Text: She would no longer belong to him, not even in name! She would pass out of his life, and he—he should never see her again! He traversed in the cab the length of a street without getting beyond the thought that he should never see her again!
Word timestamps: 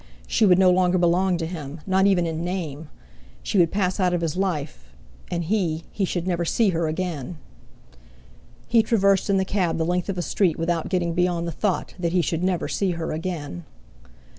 She 0.25 0.47
would 0.47 0.57
no 0.57 0.71
longer 0.71 0.97
belong 0.97 1.37
to 1.37 1.45
him, 1.45 1.79
not 1.85 2.07
even 2.07 2.25
in 2.25 2.43
name! 2.43 2.89
She 3.43 3.59
would 3.59 3.71
pass 3.71 3.99
out 3.99 4.15
of 4.15 4.21
his 4.21 4.35
life, 4.35 4.95
and 5.29 5.43
he—he 5.43 6.05
should 6.05 6.25
never 6.25 6.43
see 6.43 6.69
her 6.69 6.87
again! 6.87 7.37
He 8.65 8.81
traversed 8.81 9.29
in 9.29 9.37
the 9.37 9.45
cab 9.45 9.77
the 9.77 9.85
length 9.85 10.09
of 10.09 10.17
a 10.17 10.23
street 10.23 10.57
without 10.57 10.89
getting 10.89 11.13
beyond 11.13 11.47
the 11.47 11.51
thought 11.51 11.93
that 11.99 12.13
he 12.13 12.23
should 12.23 12.43
never 12.43 12.67
see 12.67 12.93
her 12.93 13.11
again! 13.11 13.63